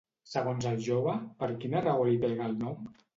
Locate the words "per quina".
1.43-1.83